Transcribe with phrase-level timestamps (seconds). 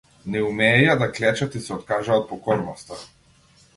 [0.35, 2.99] Не умееја да клечат и се откажаа од покорноста.